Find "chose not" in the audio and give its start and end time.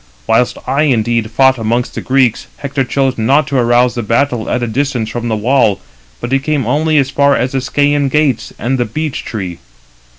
2.83-3.45